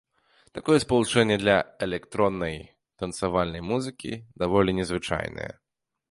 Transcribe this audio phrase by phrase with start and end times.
[0.57, 1.57] Такое спалучэнне для
[1.87, 2.55] электроннай
[3.03, 4.13] танцавальнай музыкі
[4.45, 5.51] даволі незвычайнае.